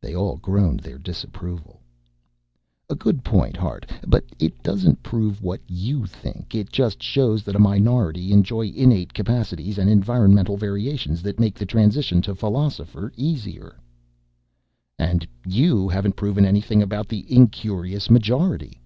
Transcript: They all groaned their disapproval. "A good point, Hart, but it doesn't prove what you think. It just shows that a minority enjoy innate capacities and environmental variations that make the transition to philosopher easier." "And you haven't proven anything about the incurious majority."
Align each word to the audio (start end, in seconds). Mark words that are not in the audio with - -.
They 0.00 0.14
all 0.14 0.36
groaned 0.38 0.80
their 0.80 0.96
disapproval. 0.96 1.82
"A 2.88 2.94
good 2.94 3.22
point, 3.22 3.58
Hart, 3.58 3.90
but 4.06 4.24
it 4.38 4.62
doesn't 4.62 5.02
prove 5.02 5.42
what 5.42 5.60
you 5.68 6.06
think. 6.06 6.54
It 6.54 6.72
just 6.72 7.02
shows 7.02 7.42
that 7.42 7.54
a 7.54 7.58
minority 7.58 8.32
enjoy 8.32 8.68
innate 8.68 9.12
capacities 9.12 9.76
and 9.76 9.90
environmental 9.90 10.56
variations 10.56 11.20
that 11.24 11.38
make 11.38 11.56
the 11.56 11.66
transition 11.66 12.22
to 12.22 12.34
philosopher 12.34 13.12
easier." 13.18 13.78
"And 14.98 15.28
you 15.46 15.90
haven't 15.90 16.16
proven 16.16 16.46
anything 16.46 16.80
about 16.80 17.08
the 17.08 17.26
incurious 17.30 18.08
majority." 18.08 18.80